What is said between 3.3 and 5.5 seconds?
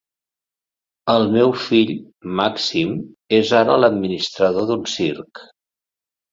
és ara l'administrador d'un circ.